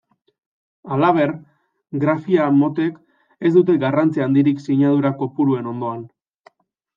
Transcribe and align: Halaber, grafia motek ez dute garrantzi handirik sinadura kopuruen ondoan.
Halaber, 0.95 1.33
grafia 2.03 2.47
motek 2.61 2.97
ez 3.49 3.51
dute 3.59 3.77
garrantzi 3.85 4.25
handirik 4.27 4.65
sinadura 4.65 5.13
kopuruen 5.21 5.71
ondoan. 5.75 6.03